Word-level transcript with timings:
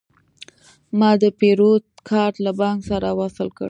ما 0.99 1.09
د 1.21 1.23
پیرود 1.39 1.83
کارت 2.09 2.35
له 2.45 2.51
بانک 2.59 2.79
سره 2.91 3.07
وصل 3.19 3.47
کړ. 3.55 3.59